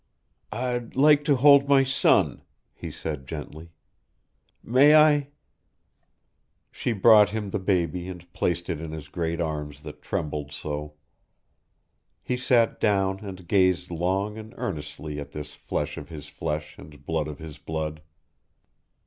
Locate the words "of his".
15.99-16.27, 17.27-17.59